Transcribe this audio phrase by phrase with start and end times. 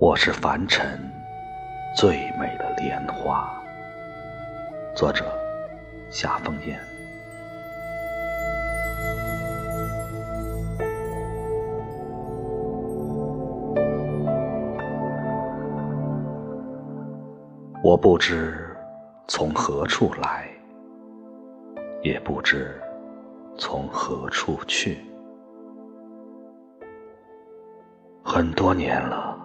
[0.00, 0.98] 我是凡尘
[1.94, 3.52] 最美的莲花。
[4.94, 5.26] 作者：
[6.08, 6.80] 夏风烟。
[17.84, 18.74] 我不知
[19.28, 20.48] 从何处来，
[22.00, 22.80] 也不知
[23.58, 25.04] 从何处去。
[28.24, 29.36] 很多年了。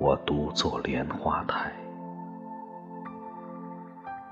[0.00, 1.72] 我独坐莲花台，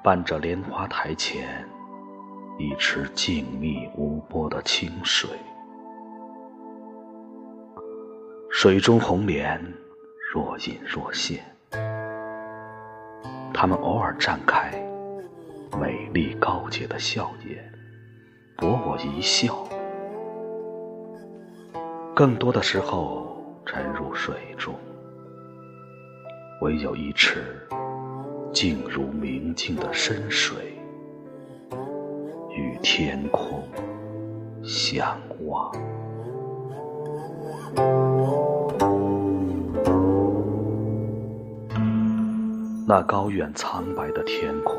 [0.02, 1.68] 伴着莲花台前
[2.56, 5.28] 一池静谧无波的清水，
[8.48, 9.60] 水中红莲
[10.32, 11.42] 若隐若现，
[13.52, 14.70] 它们偶尔绽开
[15.80, 17.72] 美丽高洁的笑颜，
[18.56, 19.52] 博我一笑；
[22.14, 24.72] 更多的时候沉入水中。
[26.62, 27.44] 唯有一池
[28.52, 30.56] 静如明镜的深水，
[32.50, 33.62] 与天空
[34.64, 35.70] 相望。
[42.88, 44.78] 那高远苍白的天空，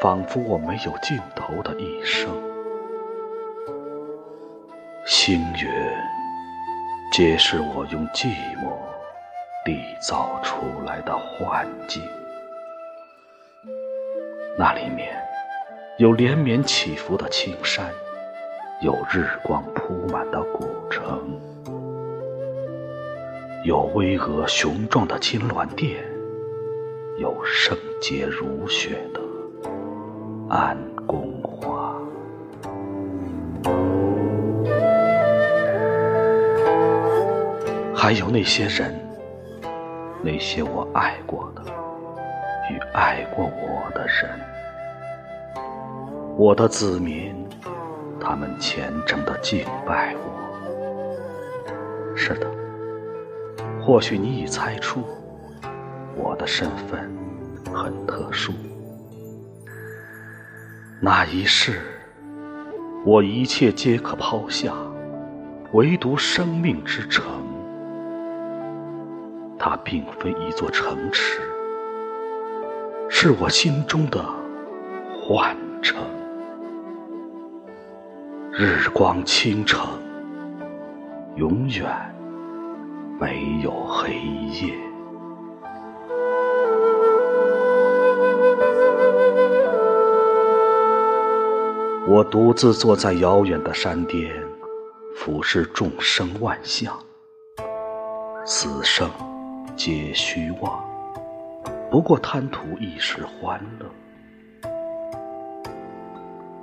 [0.00, 2.30] 仿佛我没有尽头的一生。
[5.04, 5.96] 星月，
[7.12, 8.28] 皆是我用寂
[8.62, 8.95] 寞。
[9.66, 12.00] 缔造出来的幻境，
[14.56, 15.20] 那里面
[15.98, 17.84] 有连绵起伏的青山，
[18.80, 21.36] 有日光铺满的古城，
[23.64, 25.96] 有巍峨雄壮的金銮殿，
[27.18, 29.20] 有圣洁如雪的
[30.48, 31.92] 安宫花，
[37.96, 39.05] 还有那些人。
[40.26, 41.62] 那些我爱过的
[42.68, 44.28] 与爱过我的人，
[46.36, 47.32] 我的子民，
[48.20, 50.22] 他们虔诚的敬拜我。
[52.16, 52.50] 是的，
[53.80, 55.04] 或许你已猜出，
[56.16, 57.08] 我的身份
[57.72, 58.52] 很特殊。
[61.00, 61.82] 那一世，
[63.04, 64.74] 我一切皆可抛下，
[65.70, 67.45] 唯独生命之城。
[69.68, 71.40] 它并非一座城池，
[73.08, 74.24] 是我心中的
[75.20, 75.98] 幻城。
[78.52, 79.84] 日光倾城，
[81.34, 81.84] 永远
[83.18, 84.72] 没有黑夜。
[92.06, 94.32] 我独自坐在遥远的山巅，
[95.16, 96.96] 俯视众生万象，
[98.44, 99.10] 此生。
[99.76, 100.82] 皆虚妄，
[101.90, 103.86] 不过贪图一时欢乐。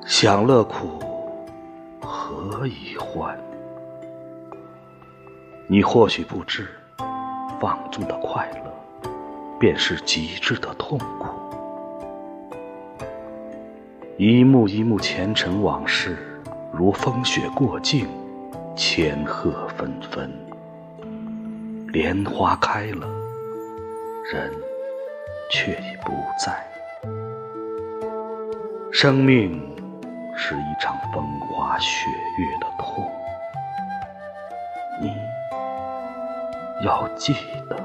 [0.04, 1.00] 享乐苦，
[2.02, 3.38] 何以欢？
[5.68, 6.68] 你或许不知，
[7.62, 8.74] 放纵的快乐，
[9.60, 11.28] 便是极致的痛苦。
[14.18, 16.18] 一幕一幕前尘往事，
[16.72, 18.08] 如风雪过境，
[18.76, 20.32] 千鹤纷纷。
[21.94, 23.08] 莲花开了，
[24.34, 24.52] 人
[25.52, 26.12] 却已不
[26.44, 26.68] 在。
[28.92, 29.62] 生命
[30.36, 32.10] 是一场风花雪
[32.40, 33.12] 月的痛，
[35.00, 35.14] 你
[36.84, 37.36] 要记
[37.70, 37.78] 得。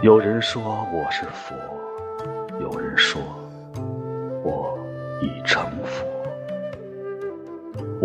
[0.00, 1.54] 有人说我是佛，
[2.58, 3.20] 有人说
[4.42, 4.78] 我
[5.20, 6.23] 已成佛。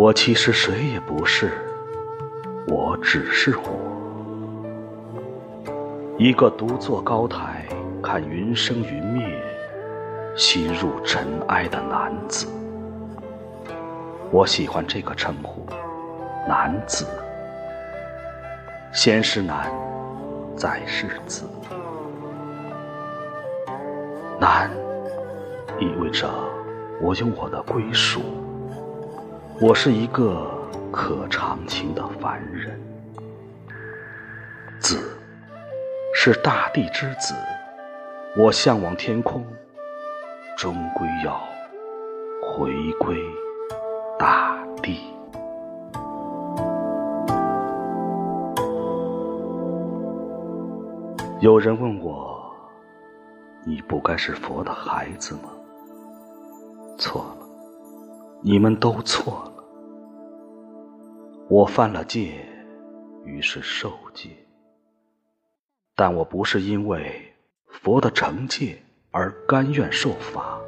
[0.02, 1.52] 我其实谁也不是，
[2.70, 3.70] 我只是我，
[6.18, 7.66] 一个独坐高台
[8.02, 9.28] 看云生云灭、
[10.38, 12.48] 心入尘埃的男子。
[14.32, 15.66] 我喜欢这个称呼，
[16.48, 17.06] 男子。
[18.94, 19.70] 先是男，
[20.56, 21.44] 再是子。
[24.40, 24.72] 男
[25.78, 26.30] 意味着
[27.02, 28.22] 我有我的归属。
[29.62, 30.50] 我是一个
[30.90, 32.80] 可长情的凡人，
[34.80, 34.98] 子
[36.16, 37.36] 是大地之子，
[38.38, 39.46] 我向往天空，
[40.58, 41.38] 终归要
[42.42, 42.72] 回
[43.02, 43.18] 归
[44.18, 45.14] 大地。
[51.42, 52.50] 有人问我，
[53.66, 55.50] 你不该是佛的孩子吗？
[56.98, 57.36] 错了。
[58.42, 59.49] 你们都错了，
[61.52, 62.46] 我犯了戒，
[63.26, 64.30] 于是受戒。
[65.96, 67.34] 但我不是因为
[67.66, 68.78] 佛的惩戒
[69.10, 70.62] 而甘愿受罚。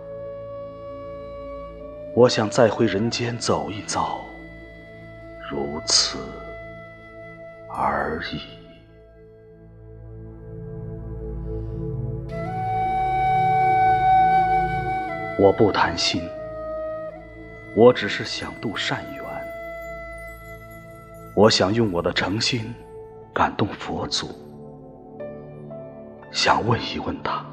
[2.16, 4.22] 我想再回人间走一遭，
[5.52, 6.18] 如此
[7.70, 8.42] 而已。
[15.40, 16.28] 我不贪心，
[17.76, 19.21] 我只是想度善缘。
[21.34, 22.62] 我想用我的诚心
[23.34, 24.28] 感动佛祖，
[26.30, 27.46] 想问一问他，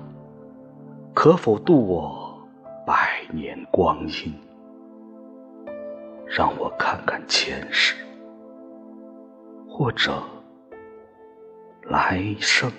[1.14, 2.36] 可否度我
[2.84, 4.34] 百年光阴，
[6.26, 7.94] 让我看看前世，
[9.68, 10.12] 或者
[11.84, 12.70] 来生。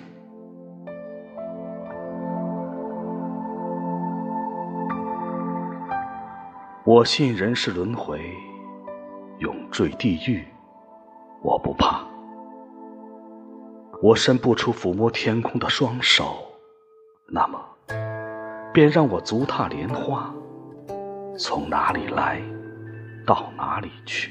[6.84, 8.20] 我信人世轮回，
[9.38, 10.44] 永坠地狱。
[11.42, 12.02] 我不怕，
[14.02, 16.36] 我伸不出抚摸天空的双手，
[17.26, 17.58] 那么，
[18.74, 20.30] 便让我足踏莲花，
[21.38, 22.42] 从哪里来，
[23.26, 24.30] 到哪里去，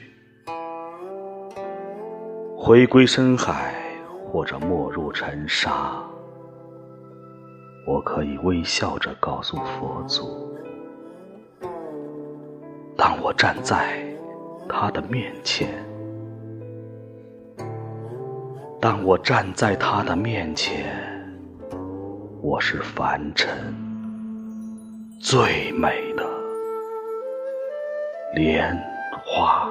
[2.56, 3.74] 回归深海，
[4.32, 6.04] 或者没入尘沙，
[7.88, 10.56] 我可以微笑着告诉佛祖，
[12.96, 14.00] 当我站在
[14.70, 15.89] 他的面前。
[18.82, 20.86] 当我站在他的面前，
[22.42, 23.50] 我是凡尘
[25.20, 26.24] 最美的
[28.36, 28.74] 莲
[29.26, 29.70] 花。